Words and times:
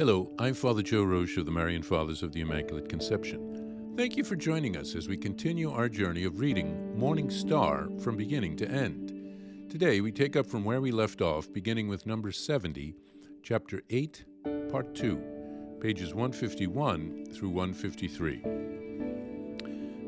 Hello, 0.00 0.32
I'm 0.38 0.54
Father 0.54 0.80
Joe 0.80 1.04
Roesch 1.04 1.36
of 1.36 1.44
the 1.44 1.52
Marian 1.52 1.82
Fathers 1.82 2.22
of 2.22 2.32
the 2.32 2.40
Immaculate 2.40 2.88
Conception. 2.88 3.92
Thank 3.98 4.16
you 4.16 4.24
for 4.24 4.34
joining 4.34 4.78
us 4.78 4.94
as 4.94 5.08
we 5.08 5.18
continue 5.18 5.70
our 5.70 5.90
journey 5.90 6.24
of 6.24 6.40
reading 6.40 6.98
Morning 6.98 7.28
Star 7.28 7.86
from 8.02 8.16
beginning 8.16 8.56
to 8.56 8.66
end. 8.66 9.68
Today 9.68 10.00
we 10.00 10.10
take 10.10 10.36
up 10.36 10.46
from 10.46 10.64
where 10.64 10.80
we 10.80 10.90
left 10.90 11.20
off, 11.20 11.52
beginning 11.52 11.86
with 11.86 12.06
number 12.06 12.32
70, 12.32 12.94
chapter 13.42 13.82
8, 13.90 14.24
part 14.70 14.94
2, 14.94 15.78
pages 15.82 16.14
151 16.14 17.26
through 17.34 17.50
153. 17.50 18.40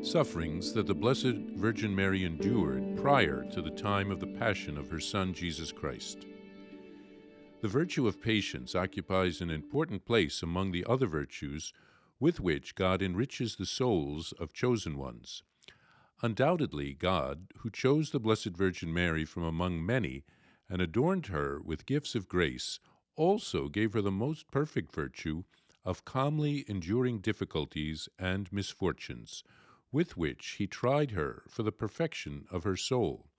Sufferings 0.01 0.73
that 0.73 0.87
the 0.87 0.95
Blessed 0.95 1.35
Virgin 1.53 1.95
Mary 1.95 2.25
endured 2.25 2.97
prior 2.97 3.45
to 3.51 3.61
the 3.61 3.69
time 3.69 4.09
of 4.09 4.19
the 4.19 4.25
Passion 4.25 4.75
of 4.75 4.89
her 4.89 4.99
Son 4.99 5.35
Jesus 5.35 5.71
Christ. 5.71 6.25
The 7.63 7.69
virtue 7.69 8.07
of 8.07 8.19
patience 8.19 8.75
occupies 8.75 9.39
an 9.39 9.49
important 9.49 10.03
place 10.03 10.43
among 10.43 10.73
the 10.73 10.83
other 10.83 11.07
virtues 11.07 11.71
with 12.19 12.41
which 12.41 12.75
God 12.75 13.01
enriches 13.01 13.55
the 13.55 13.65
souls 13.65 14.33
of 14.33 14.51
chosen 14.51 14.97
ones. 14.97 15.43
Undoubtedly, 16.21 16.93
God, 16.93 17.47
who 17.59 17.69
chose 17.69 18.09
the 18.09 18.19
Blessed 18.19 18.49
Virgin 18.49 18.93
Mary 18.93 19.23
from 19.23 19.43
among 19.43 19.85
many 19.85 20.25
and 20.67 20.81
adorned 20.81 21.27
her 21.27 21.61
with 21.61 21.85
gifts 21.85 22.15
of 22.15 22.27
grace, 22.27 22.81
also 23.15 23.69
gave 23.69 23.93
her 23.93 24.01
the 24.01 24.11
most 24.11 24.51
perfect 24.51 24.93
virtue 24.93 25.43
of 25.85 26.03
calmly 26.03 26.65
enduring 26.67 27.19
difficulties 27.19 28.09
and 28.19 28.51
misfortunes, 28.51 29.41
with 29.89 30.17
which 30.17 30.55
he 30.57 30.67
tried 30.67 31.11
her 31.11 31.43
for 31.47 31.63
the 31.63 31.71
perfection 31.71 32.45
of 32.51 32.65
her 32.65 32.75
soul. 32.75 33.29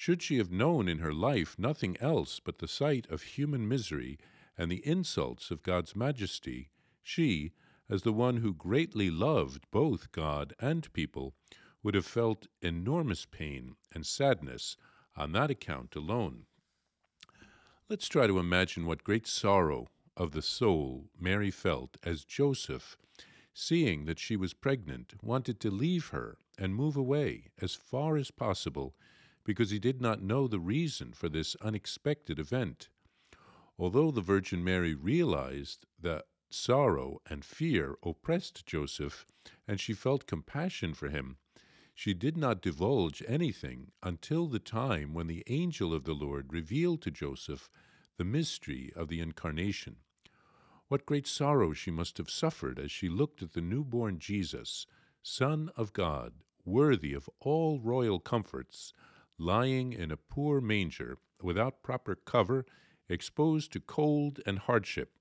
Should 0.00 0.22
she 0.22 0.38
have 0.38 0.52
known 0.52 0.86
in 0.88 1.00
her 1.00 1.12
life 1.12 1.58
nothing 1.58 1.96
else 1.96 2.38
but 2.38 2.58
the 2.58 2.68
sight 2.68 3.08
of 3.10 3.22
human 3.22 3.66
misery 3.66 4.16
and 4.56 4.70
the 4.70 4.86
insults 4.86 5.50
of 5.50 5.64
God's 5.64 5.96
majesty, 5.96 6.70
she, 7.02 7.50
as 7.88 8.02
the 8.02 8.12
one 8.12 8.36
who 8.36 8.54
greatly 8.54 9.10
loved 9.10 9.68
both 9.72 10.12
God 10.12 10.54
and 10.60 10.90
people, 10.92 11.34
would 11.82 11.96
have 11.96 12.06
felt 12.06 12.46
enormous 12.62 13.26
pain 13.26 13.74
and 13.90 14.06
sadness 14.06 14.76
on 15.16 15.32
that 15.32 15.50
account 15.50 15.96
alone. 15.96 16.46
Let's 17.88 18.06
try 18.06 18.28
to 18.28 18.38
imagine 18.38 18.86
what 18.86 19.02
great 19.02 19.26
sorrow 19.26 19.88
of 20.16 20.30
the 20.30 20.42
soul 20.42 21.10
Mary 21.18 21.50
felt 21.50 21.96
as 22.04 22.24
Joseph, 22.24 22.96
seeing 23.52 24.04
that 24.04 24.20
she 24.20 24.36
was 24.36 24.54
pregnant, 24.54 25.14
wanted 25.24 25.58
to 25.58 25.72
leave 25.72 26.10
her 26.10 26.38
and 26.56 26.72
move 26.72 26.96
away 26.96 27.50
as 27.60 27.74
far 27.74 28.16
as 28.16 28.30
possible 28.30 28.94
because 29.44 29.70
he 29.70 29.78
did 29.78 30.00
not 30.00 30.22
know 30.22 30.46
the 30.46 30.60
reason 30.60 31.12
for 31.12 31.28
this 31.28 31.56
unexpected 31.62 32.38
event. 32.38 32.88
Although 33.78 34.10
the 34.10 34.20
Virgin 34.20 34.62
Mary 34.64 34.94
realized 34.94 35.86
that 36.00 36.26
sorrow 36.50 37.20
and 37.28 37.44
fear 37.44 37.96
oppressed 38.02 38.66
Joseph, 38.66 39.26
and 39.66 39.80
she 39.80 39.92
felt 39.92 40.26
compassion 40.26 40.94
for 40.94 41.08
him, 41.08 41.36
she 41.94 42.14
did 42.14 42.36
not 42.36 42.62
divulge 42.62 43.22
anything 43.26 43.90
until 44.02 44.46
the 44.46 44.60
time 44.60 45.14
when 45.14 45.26
the 45.26 45.42
angel 45.48 45.92
of 45.92 46.04
the 46.04 46.14
Lord 46.14 46.52
revealed 46.52 47.02
to 47.02 47.10
Joseph 47.10 47.68
the 48.16 48.24
mystery 48.24 48.92
of 48.94 49.08
the 49.08 49.20
Incarnation. 49.20 49.96
What 50.88 51.06
great 51.06 51.26
sorrow 51.26 51.72
she 51.72 51.90
must 51.90 52.18
have 52.18 52.30
suffered 52.30 52.78
as 52.78 52.90
she 52.90 53.08
looked 53.08 53.42
at 53.42 53.52
the 53.52 53.60
newborn 53.60 54.18
Jesus, 54.18 54.86
Son 55.22 55.70
of 55.76 55.92
God, 55.92 56.34
worthy 56.64 57.14
of 57.14 57.28
all 57.40 57.78
royal 57.80 58.20
comforts, 58.20 58.92
lying 59.38 59.92
in 59.92 60.10
a 60.10 60.16
poor 60.16 60.60
manger 60.60 61.18
without 61.40 61.82
proper 61.82 62.14
cover, 62.16 62.66
exposed 63.08 63.72
to 63.72 63.80
cold 63.80 64.40
and 64.44 64.58
hardship. 64.58 65.12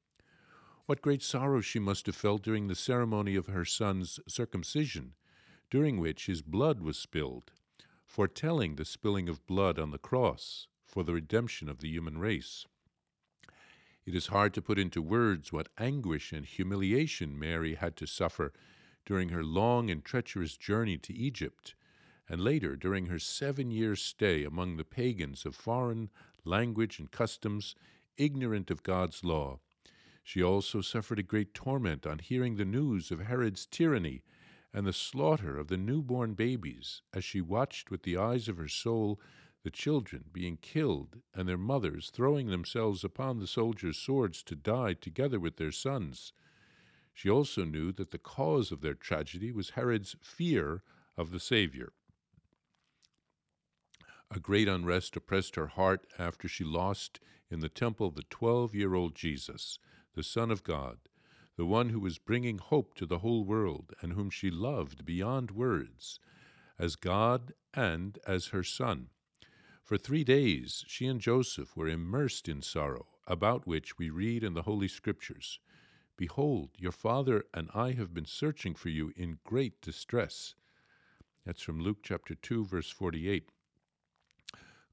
What 0.87 1.01
great 1.01 1.21
sorrow 1.21 1.61
she 1.61 1.79
must 1.79 2.05
have 2.05 2.15
felt 2.15 2.41
during 2.41 2.67
the 2.67 2.75
ceremony 2.75 3.35
of 3.35 3.47
her 3.47 3.65
son's 3.65 4.19
circumcision, 4.27 5.13
during 5.69 5.99
which 5.99 6.25
his 6.25 6.41
blood 6.41 6.79
was 6.79 6.97
spilled, 6.97 7.51
foretelling 8.05 8.75
the 8.75 8.85
spilling 8.85 9.29
of 9.29 9.45
blood 9.45 9.77
on 9.77 9.91
the 9.91 9.97
cross 9.97 10.67
for 10.85 11.03
the 11.03 11.13
redemption 11.13 11.69
of 11.69 11.79
the 11.79 11.89
human 11.89 12.17
race. 12.17 12.65
It 14.05 14.15
is 14.15 14.27
hard 14.27 14.53
to 14.53 14.61
put 14.61 14.79
into 14.79 15.01
words 15.01 15.51
what 15.51 15.67
anguish 15.77 16.31
and 16.31 16.45
humiliation 16.45 17.37
Mary 17.37 17.75
had 17.75 17.97
to 17.97 18.07
suffer 18.07 18.53
during 19.05 19.29
her 19.29 19.43
long 19.43 19.91
and 19.91 20.03
treacherous 20.03 20.55
journey 20.55 20.97
to 20.99 21.13
Egypt 21.13 21.75
and 22.29 22.41
later 22.41 22.75
during 22.75 23.05
her 23.05 23.19
seven 23.19 23.71
years' 23.71 24.01
stay 24.01 24.43
among 24.43 24.77
the 24.77 24.83
pagans 24.83 25.45
of 25.45 25.55
foreign 25.55 26.09
language 26.43 26.99
and 26.99 27.11
customs, 27.11 27.75
ignorant 28.17 28.69
of 28.71 28.83
God's 28.83 29.23
law. 29.23 29.59
She 30.23 30.43
also 30.43 30.81
suffered 30.81 31.19
a 31.19 31.23
great 31.23 31.53
torment 31.53 32.05
on 32.05 32.19
hearing 32.19 32.55
the 32.55 32.65
news 32.65 33.11
of 33.11 33.21
Herod's 33.21 33.65
tyranny 33.65 34.23
and 34.73 34.85
the 34.85 34.93
slaughter 34.93 35.57
of 35.57 35.69
the 35.69 35.77
newborn 35.77 36.33
babies, 36.33 37.01
as 37.13 37.23
she 37.23 37.39
watched 37.39 37.89
with 37.89 38.03
the 38.03 38.17
eyes 38.17 38.49
of 38.49 38.57
her 38.57 38.67
soul 38.67 39.19
the 39.63 39.71
children 39.71 40.25
being 40.31 40.57
killed 40.57 41.21
and 41.33 41.47
their 41.47 41.57
mothers 41.57 42.09
throwing 42.09 42.47
themselves 42.47 43.03
upon 43.03 43.39
the 43.39 43.47
soldiers' 43.47 43.97
swords 43.97 44.43
to 44.43 44.55
die 44.55 44.93
together 44.93 45.39
with 45.39 45.57
their 45.57 45.71
sons. 45.71 46.33
She 47.13 47.29
also 47.29 47.63
knew 47.63 47.91
that 47.93 48.11
the 48.11 48.17
cause 48.17 48.71
of 48.71 48.81
their 48.81 48.93
tragedy 48.93 49.51
was 49.51 49.71
Herod's 49.71 50.15
fear 50.21 50.83
of 51.17 51.31
the 51.31 51.39
Savior. 51.39 51.93
A 54.29 54.39
great 54.39 54.67
unrest 54.67 55.15
oppressed 55.15 55.55
her 55.55 55.67
heart 55.67 56.05
after 56.19 56.49
she 56.49 56.65
lost 56.65 57.21
in 57.49 57.61
the 57.61 57.69
temple 57.69 58.11
the 58.11 58.23
twelve 58.23 58.75
year 58.75 58.93
old 58.93 59.15
Jesus, 59.15 59.79
the 60.15 60.23
Son 60.23 60.51
of 60.51 60.63
God, 60.63 60.97
the 61.55 61.65
one 61.65 61.89
who 61.89 61.99
was 61.99 62.17
bringing 62.17 62.57
hope 62.57 62.93
to 62.95 63.05
the 63.05 63.19
whole 63.19 63.45
world 63.45 63.93
and 64.01 64.13
whom 64.13 64.29
she 64.29 64.51
loved 64.51 65.05
beyond 65.05 65.51
words, 65.51 66.19
as 66.77 66.97
God 66.97 67.53
and 67.73 68.19
as 68.27 68.47
her 68.47 68.63
Son. 68.63 69.09
For 69.81 69.97
three 69.97 70.25
days 70.25 70.83
she 70.87 71.07
and 71.07 71.21
Joseph 71.21 71.77
were 71.77 71.87
immersed 71.87 72.49
in 72.49 72.61
sorrow, 72.61 73.07
about 73.27 73.65
which 73.65 73.97
we 73.97 74.09
read 74.09 74.43
in 74.43 74.53
the 74.53 74.63
Holy 74.63 74.89
Scriptures 74.89 75.59
Behold, 76.17 76.71
your 76.77 76.91
father 76.91 77.45
and 77.53 77.69
I 77.73 77.91
have 77.91 78.13
been 78.13 78.25
searching 78.25 78.75
for 78.75 78.89
you 78.89 79.13
in 79.15 79.39
great 79.45 79.79
distress. 79.81 80.55
That's 81.45 81.61
from 81.61 81.79
Luke 81.79 81.99
chapter 82.03 82.35
2, 82.35 82.65
verse 82.65 82.89
48. 82.89 83.51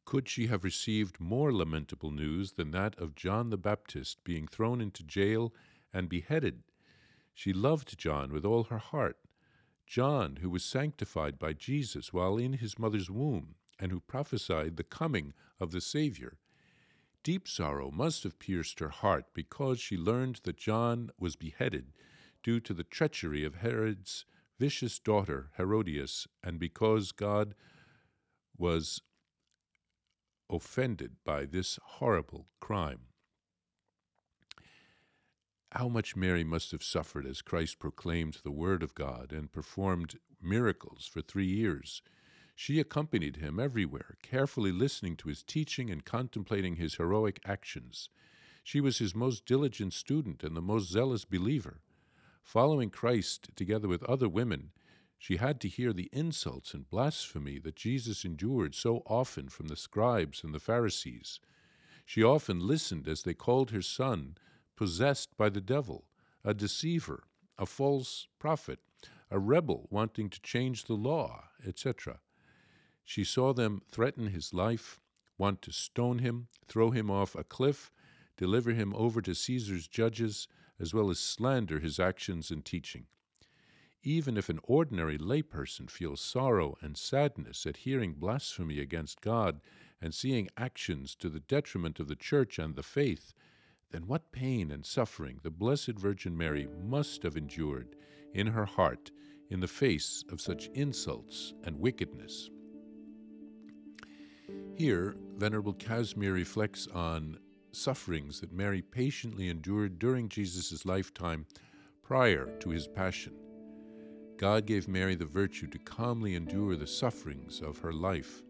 Could 0.04 0.28
she 0.28 0.48
have 0.48 0.64
received 0.64 1.18
more 1.18 1.52
lamentable 1.52 2.10
news 2.10 2.52
than 2.52 2.70
that 2.72 2.98
of 2.98 3.14
John 3.14 3.50
the 3.50 3.56
Baptist 3.56 4.22
being 4.22 4.46
thrown 4.46 4.80
into 4.80 5.02
jail 5.02 5.54
and 5.92 6.08
beheaded? 6.08 6.62
She 7.32 7.52
loved 7.52 7.98
John 7.98 8.32
with 8.32 8.44
all 8.44 8.64
her 8.64 8.78
heart. 8.78 9.18
John, 9.86 10.36
who 10.36 10.50
was 10.50 10.64
sanctified 10.64 11.38
by 11.38 11.52
Jesus 11.52 12.12
while 12.12 12.36
in 12.36 12.54
his 12.54 12.78
mother's 12.78 13.10
womb, 13.10 13.56
and 13.78 13.90
who 13.90 14.00
prophesied 14.00 14.76
the 14.76 14.84
coming 14.84 15.32
of 15.58 15.72
the 15.72 15.80
Savior. 15.80 16.38
Deep 17.22 17.48
sorrow 17.48 17.90
must 17.90 18.22
have 18.22 18.38
pierced 18.38 18.80
her 18.80 18.90
heart 18.90 19.26
because 19.32 19.80
she 19.80 19.96
learned 19.96 20.40
that 20.44 20.58
John 20.58 21.10
was 21.18 21.36
beheaded 21.36 21.92
due 22.42 22.60
to 22.60 22.74
the 22.74 22.84
treachery 22.84 23.44
of 23.44 23.56
Herod's 23.56 24.26
vicious 24.58 24.98
daughter, 24.98 25.50
Herodias, 25.56 26.28
and 26.42 26.58
because 26.58 27.12
God 27.12 27.54
was 28.56 29.00
offended 30.50 31.16
by 31.24 31.44
this 31.44 31.78
horrible 31.82 32.46
crime. 32.60 33.00
How 35.72 35.88
much 35.88 36.14
Mary 36.14 36.44
must 36.44 36.70
have 36.70 36.84
suffered 36.84 37.26
as 37.26 37.42
Christ 37.42 37.78
proclaimed 37.80 38.38
the 38.44 38.52
Word 38.52 38.82
of 38.82 38.94
God 38.94 39.32
and 39.32 39.50
performed 39.50 40.18
miracles 40.40 41.06
for 41.06 41.20
three 41.20 41.46
years. 41.46 42.00
She 42.54 42.78
accompanied 42.78 43.36
him 43.36 43.58
everywhere, 43.58 44.16
carefully 44.22 44.70
listening 44.70 45.16
to 45.16 45.28
his 45.28 45.42
teaching 45.42 45.90
and 45.90 46.04
contemplating 46.04 46.76
his 46.76 46.94
heroic 46.94 47.40
actions. 47.44 48.08
She 48.62 48.80
was 48.80 48.98
his 48.98 49.14
most 49.14 49.46
diligent 49.46 49.92
student 49.92 50.44
and 50.44 50.56
the 50.56 50.62
most 50.62 50.88
zealous 50.90 51.24
believer. 51.24 51.80
Following 52.42 52.90
Christ 52.90 53.48
together 53.56 53.88
with 53.88 54.04
other 54.04 54.28
women, 54.28 54.70
she 55.24 55.38
had 55.38 55.58
to 55.58 55.68
hear 55.68 55.94
the 55.94 56.10
insults 56.12 56.74
and 56.74 56.90
blasphemy 56.90 57.58
that 57.58 57.74
Jesus 57.76 58.26
endured 58.26 58.74
so 58.74 59.02
often 59.06 59.48
from 59.48 59.68
the 59.68 59.74
scribes 59.76 60.44
and 60.44 60.52
the 60.52 60.60
Pharisees. 60.60 61.40
She 62.04 62.22
often 62.22 62.60
listened 62.60 63.08
as 63.08 63.22
they 63.22 63.32
called 63.32 63.70
her 63.70 63.80
son 63.80 64.36
possessed 64.76 65.34
by 65.38 65.48
the 65.48 65.62
devil, 65.62 66.04
a 66.44 66.52
deceiver, 66.52 67.24
a 67.56 67.64
false 67.64 68.28
prophet, 68.38 68.80
a 69.30 69.38
rebel 69.38 69.88
wanting 69.88 70.28
to 70.28 70.42
change 70.42 70.84
the 70.84 70.92
law, 70.92 71.44
etc. 71.66 72.20
She 73.02 73.24
saw 73.24 73.54
them 73.54 73.80
threaten 73.90 74.26
his 74.26 74.52
life, 74.52 75.00
want 75.38 75.62
to 75.62 75.72
stone 75.72 76.18
him, 76.18 76.48
throw 76.68 76.90
him 76.90 77.10
off 77.10 77.34
a 77.34 77.44
cliff, 77.44 77.90
deliver 78.36 78.72
him 78.72 78.92
over 78.94 79.22
to 79.22 79.34
Caesar's 79.34 79.88
judges, 79.88 80.48
as 80.78 80.92
well 80.92 81.08
as 81.08 81.18
slander 81.18 81.80
his 81.80 81.98
actions 81.98 82.50
and 82.50 82.62
teaching. 82.62 83.06
Even 84.06 84.36
if 84.36 84.50
an 84.50 84.60
ordinary 84.64 85.16
layperson 85.16 85.88
feels 85.88 86.20
sorrow 86.20 86.76
and 86.82 86.94
sadness 86.94 87.64
at 87.64 87.78
hearing 87.78 88.12
blasphemy 88.12 88.78
against 88.78 89.22
God 89.22 89.62
and 90.00 90.12
seeing 90.12 90.50
actions 90.58 91.14
to 91.16 91.30
the 91.30 91.40
detriment 91.40 91.98
of 91.98 92.08
the 92.08 92.14
Church 92.14 92.58
and 92.58 92.76
the 92.76 92.82
faith, 92.82 93.32
then 93.92 94.06
what 94.06 94.30
pain 94.30 94.70
and 94.70 94.84
suffering 94.84 95.40
the 95.42 95.50
Blessed 95.50 95.98
Virgin 95.98 96.36
Mary 96.36 96.68
must 96.84 97.22
have 97.22 97.34
endured 97.34 97.96
in 98.34 98.48
her 98.48 98.66
heart 98.66 99.10
in 99.48 99.60
the 99.60 99.68
face 99.68 100.22
of 100.30 100.40
such 100.40 100.68
insults 100.74 101.54
and 101.64 101.80
wickedness. 101.80 102.50
Here, 104.76 105.16
Venerable 105.36 105.72
Casimir 105.72 106.34
reflects 106.34 106.86
on 106.88 107.38
sufferings 107.72 108.40
that 108.40 108.52
Mary 108.52 108.82
patiently 108.82 109.48
endured 109.48 109.98
during 109.98 110.28
Jesus' 110.28 110.84
lifetime 110.84 111.46
prior 112.02 112.46
to 112.58 112.68
his 112.68 112.86
passion. 112.86 113.32
God 114.44 114.66
gave 114.66 114.88
Mary 114.88 115.14
the 115.14 115.24
virtue 115.24 115.66
to 115.68 115.78
calmly 115.78 116.34
endure 116.34 116.76
the 116.76 116.86
sufferings 116.86 117.62
of 117.62 117.78
her 117.78 117.94
life. 117.94 118.42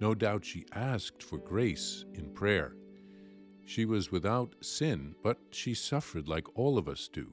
No 0.00 0.12
doubt 0.12 0.44
she 0.44 0.66
asked 0.72 1.22
for 1.22 1.38
grace 1.38 2.04
in 2.14 2.34
prayer. 2.34 2.74
She 3.64 3.84
was 3.84 4.10
without 4.10 4.56
sin, 4.60 5.14
but 5.22 5.38
she 5.52 5.72
suffered 5.72 6.26
like 6.26 6.58
all 6.58 6.78
of 6.78 6.88
us 6.88 7.08
do. 7.12 7.28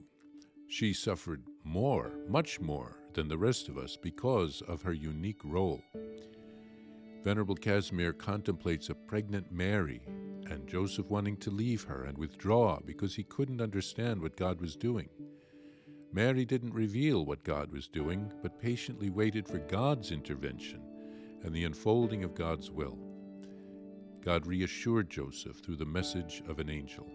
She 0.67 0.94
suffered 0.94 1.41
more, 1.63 2.11
much 2.29 2.59
more, 2.59 2.99
than 3.15 3.27
the 3.27 3.38
rest 3.39 3.67
of 3.67 3.79
us 3.79 3.97
because 3.99 4.61
of 4.67 4.83
her 4.83 4.94
unique 4.94 5.44
role. 5.44 5.81
Venerable 7.23 7.55
Casimir 7.55 8.13
contemplates 8.13 8.91
a 8.91 8.94
pregnant 8.94 9.51
Mary 9.51 10.01
and 10.51 10.67
Joseph 10.67 11.09
wanting 11.09 11.38
to 11.38 11.49
leave 11.49 11.81
her 11.85 12.03
and 12.03 12.15
withdraw 12.15 12.79
because 12.85 13.15
he 13.15 13.23
couldn't 13.23 13.59
understand 13.59 14.21
what 14.21 14.38
God 14.38 14.61
was 14.61 14.75
doing. 14.75 15.09
Mary 16.13 16.45
didn't 16.45 16.74
reveal 16.74 17.25
what 17.25 17.44
God 17.44 17.71
was 17.71 17.88
doing, 17.88 18.31
but 18.42 18.59
patiently 18.59 19.09
waited 19.09 19.48
for 19.48 19.59
God's 19.59 20.12
intervention 20.12 20.81
and 21.44 21.54
the 21.54 21.65
unfolding 21.65 22.24
of 22.24 22.33
God's 22.33 22.71
will. 22.71 22.98
God 24.21 24.45
reassured 24.48 25.09
Joseph 25.09 25.57
through 25.57 25.77
the 25.77 25.86
message 25.86 26.44
of 26.48 26.59
an 26.59 26.69
angel. 26.69 27.06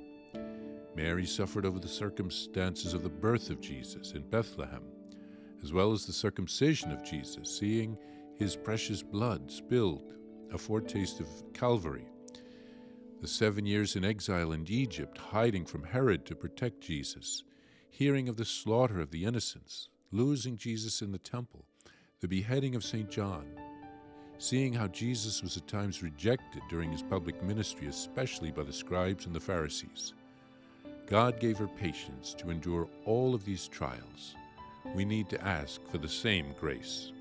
Mary 0.95 1.27
suffered 1.27 1.65
over 1.65 1.79
the 1.79 1.89
circumstances 1.89 2.95
of 2.95 3.03
the 3.03 3.09
birth 3.09 3.51
of 3.51 3.61
Jesus 3.61 4.13
in 4.13 4.23
Bethlehem, 4.29 4.85
as 5.63 5.73
well 5.73 5.93
as 5.93 6.05
the 6.05 6.13
circumcision 6.13 6.93
of 6.93 7.03
Jesus, 7.03 7.59
seeing 7.59 7.97
his 8.37 8.57
precious 8.57 9.03
blood 9.03 9.51
spilled, 9.51 10.15
a 10.53 10.59
foretaste 10.59 11.21
of 11.21 11.29
Calvary. 11.55 12.07
The 13.21 13.29
seven 13.29 13.65
years 13.65 13.97
in 13.97 14.05
exile 14.05 14.53
in 14.53 14.67
Egypt, 14.69 15.17
hiding 15.17 15.65
from 15.65 15.85
Herod 15.85 16.27
to 16.27 16.35
protect 16.35 16.81
Jesus, 16.81 17.45
hearing 17.93 18.27
of 18.27 18.39
the 18.39 18.45
slaughter 18.45 19.01
of 19.01 19.11
the 19.11 19.27
innocents, 19.27 19.91
losing 20.11 20.57
Jesus 20.57 21.03
in 21.03 21.13
the 21.13 21.19
temple, 21.19 21.67
the 22.21 22.27
beheading 22.27 22.75
of 22.75 22.83
St. 22.83 23.11
John, 23.11 23.45
seeing 24.39 24.73
how 24.73 24.89
Jesus 24.89 25.43
was 25.43 25.59
at 25.59 25.69
times 25.69 26.03
rejected 26.03 26.63
during 26.71 26.91
his 26.91 27.03
public 27.03 27.43
ministry, 27.43 27.89
especially 27.89 28.51
by 28.51 28.63
the 28.63 28.73
scribes 28.73 29.27
and 29.27 29.35
the 29.35 29.41
Pharisees. 29.41 30.15
God 31.07 31.39
gave 31.39 31.59
her 31.59 31.69
patience 31.69 32.33
to 32.39 32.49
endure 32.49 32.89
all 33.05 33.35
of 33.35 33.45
these 33.45 33.69
trials. 33.69 34.37
We 34.95 35.05
need 35.05 35.29
to 35.29 35.47
ask 35.47 35.87
for 35.91 35.99
the 35.99 36.09
same 36.09 36.55
grace. 36.59 37.13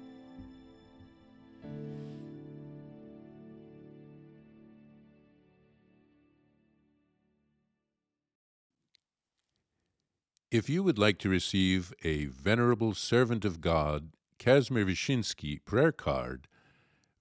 If 10.52 10.70
you 10.70 10.84
would 10.84 11.00
like 11.00 11.18
to 11.20 11.30
receive 11.30 11.94
a 12.04 12.26
Venerable 12.26 12.94
Servant 12.94 13.46
of 13.46 13.62
God, 13.62 14.10
Casimir 14.38 14.86
Wyszyński 14.86 15.64
prayer 15.64 15.94
card, 15.94 16.50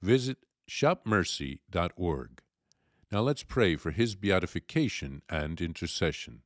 visit 0.03 0.39
shopmercy.org. 0.69 2.43
Now 3.13 3.21
let's 3.21 3.45
pray 3.45 3.77
for 3.77 3.93
his 3.93 4.17
beatification 4.17 5.23
and 5.29 5.61
intercession. 5.61 6.41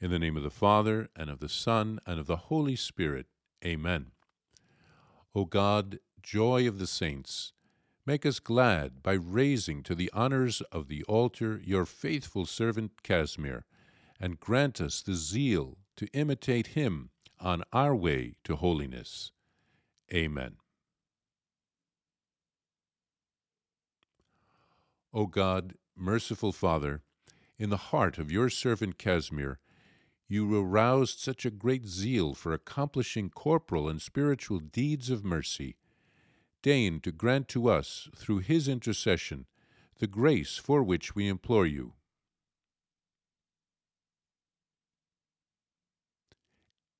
In 0.00 0.12
the 0.12 0.20
name 0.20 0.36
of 0.36 0.44
the 0.44 0.50
Father, 0.50 1.08
and 1.16 1.28
of 1.30 1.40
the 1.40 1.48
Son, 1.48 1.98
and 2.06 2.20
of 2.20 2.28
the 2.28 2.46
Holy 2.46 2.76
Spirit. 2.76 3.26
Amen. 3.64 4.12
O 5.34 5.46
God, 5.46 5.98
joy 6.22 6.68
of 6.68 6.78
the 6.78 6.86
saints, 6.86 7.54
make 8.06 8.24
us 8.24 8.38
glad 8.38 9.02
by 9.02 9.14
raising 9.14 9.82
to 9.82 9.96
the 9.96 10.12
honors 10.12 10.60
of 10.70 10.86
the 10.86 11.02
altar 11.08 11.60
your 11.64 11.84
faithful 11.84 12.46
servant 12.46 13.02
Casimir, 13.02 13.64
and 14.20 14.38
grant 14.38 14.80
us 14.80 15.02
the 15.02 15.14
zeal 15.14 15.77
to 15.98 16.06
imitate 16.12 16.68
him 16.68 17.10
on 17.40 17.62
our 17.72 17.94
way 17.94 18.36
to 18.44 18.56
holiness. 18.56 19.32
Amen. 20.14 20.56
O 25.12 25.26
God, 25.26 25.74
merciful 25.96 26.52
Father, 26.52 27.02
in 27.58 27.70
the 27.70 27.88
heart 27.90 28.16
of 28.16 28.30
your 28.30 28.48
servant 28.48 28.96
Casimir, 28.96 29.58
you 30.28 30.56
aroused 30.56 31.18
such 31.18 31.44
a 31.44 31.50
great 31.50 31.86
zeal 31.86 32.32
for 32.32 32.52
accomplishing 32.52 33.28
corporal 33.28 33.88
and 33.88 34.00
spiritual 34.00 34.60
deeds 34.60 35.10
of 35.10 35.24
mercy. 35.24 35.76
Deign 36.62 37.00
to 37.00 37.10
grant 37.10 37.48
to 37.48 37.68
us, 37.68 38.08
through 38.14 38.38
his 38.38 38.68
intercession, 38.68 39.46
the 39.98 40.06
grace 40.06 40.58
for 40.58 40.82
which 40.82 41.16
we 41.16 41.26
implore 41.26 41.66
you. 41.66 41.94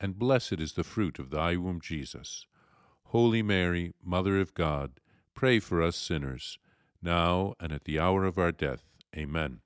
and 0.00 0.18
blessed 0.18 0.60
is 0.60 0.72
the 0.74 0.84
fruit 0.84 1.18
of 1.18 1.30
thy 1.30 1.56
womb, 1.56 1.80
Jesus. 1.80 2.46
Holy 3.04 3.42
Mary, 3.42 3.94
Mother 4.04 4.40
of 4.40 4.54
God, 4.54 5.00
pray 5.34 5.58
for 5.58 5.82
us 5.82 5.96
sinners, 5.96 6.58
now 7.02 7.54
and 7.60 7.72
at 7.72 7.84
the 7.84 7.98
hour 7.98 8.24
of 8.24 8.38
our 8.38 8.52
death. 8.52 8.82
Amen. 9.16 9.60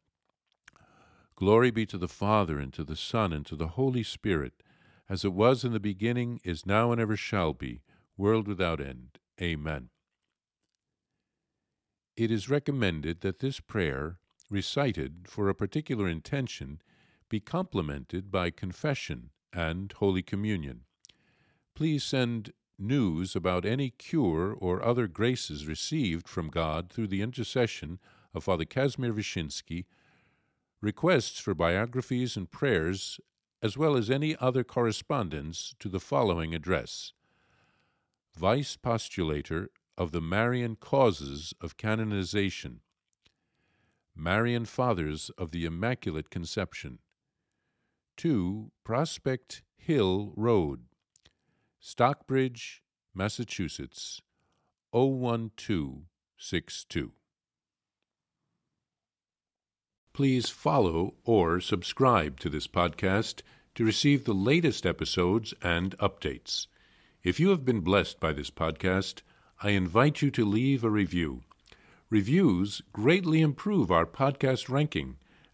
Glory 1.34 1.70
be 1.70 1.86
to 1.86 1.96
the 1.96 2.08
Father, 2.08 2.58
and 2.58 2.72
to 2.74 2.84
the 2.84 2.96
Son, 2.96 3.32
and 3.32 3.46
to 3.46 3.56
the 3.56 3.68
Holy 3.68 4.02
Spirit, 4.02 4.62
as 5.08 5.24
it 5.24 5.32
was 5.32 5.64
in 5.64 5.72
the 5.72 5.80
beginning, 5.80 6.40
is 6.44 6.66
now, 6.66 6.92
and 6.92 7.00
ever 7.00 7.16
shall 7.16 7.54
be, 7.54 7.80
world 8.16 8.46
without 8.46 8.80
end. 8.80 9.18
Amen. 9.40 9.88
It 12.16 12.30
is 12.30 12.50
recommended 12.50 13.22
that 13.22 13.38
this 13.38 13.58
prayer, 13.58 14.18
recited 14.50 15.26
for 15.26 15.48
a 15.48 15.54
particular 15.54 16.06
intention, 16.06 16.82
be 17.30 17.40
complemented 17.40 18.30
by 18.30 18.50
confession 18.50 19.30
and 19.52 19.92
Holy 19.92 20.22
Communion. 20.22 20.82
Please 21.74 22.04
send 22.04 22.52
news 22.78 23.36
about 23.36 23.64
any 23.64 23.90
cure 23.90 24.52
or 24.52 24.84
other 24.84 25.06
graces 25.06 25.66
received 25.66 26.28
from 26.28 26.48
God 26.48 26.90
through 26.90 27.08
the 27.08 27.22
intercession 27.22 27.98
of 28.34 28.44
Father 28.44 28.64
Casimir 28.64 29.12
Wyszyński, 29.12 29.84
requests 30.80 31.38
for 31.38 31.54
biographies 31.54 32.36
and 32.36 32.50
prayers, 32.50 33.20
as 33.62 33.76
well 33.76 33.96
as 33.96 34.10
any 34.10 34.34
other 34.36 34.64
correspondence 34.64 35.74
to 35.78 35.88
the 35.88 36.00
following 36.00 36.54
address. 36.54 37.12
Vice 38.34 38.76
Postulator 38.76 39.66
of 39.98 40.12
the 40.12 40.20
Marian 40.20 40.76
Causes 40.76 41.52
of 41.60 41.76
Canonization, 41.76 42.80
Marian 44.14 44.64
Fathers 44.64 45.30
of 45.36 45.50
the 45.50 45.64
Immaculate 45.66 46.30
Conception, 46.30 47.00
2 48.20 48.70
Prospect 48.84 49.62
Hill 49.78 50.34
Road, 50.36 50.80
Stockbridge, 51.80 52.82
Massachusetts 53.14 54.20
01262. 54.92 57.12
Please 60.12 60.50
follow 60.50 61.14
or 61.24 61.62
subscribe 61.62 62.38
to 62.40 62.50
this 62.50 62.66
podcast 62.66 63.40
to 63.74 63.86
receive 63.86 64.26
the 64.26 64.34
latest 64.34 64.84
episodes 64.84 65.54
and 65.62 65.96
updates. 65.96 66.66
If 67.22 67.40
you 67.40 67.48
have 67.48 67.64
been 67.64 67.80
blessed 67.80 68.20
by 68.20 68.34
this 68.34 68.50
podcast, 68.50 69.22
I 69.62 69.70
invite 69.70 70.20
you 70.20 70.30
to 70.32 70.44
leave 70.44 70.84
a 70.84 70.90
review. 70.90 71.44
Reviews 72.10 72.82
greatly 72.92 73.40
improve 73.40 73.90
our 73.90 74.04
podcast 74.04 74.68
ranking 74.68 75.16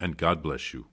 and 0.00 0.16
God 0.16 0.42
bless 0.42 0.72
you. 0.72 0.89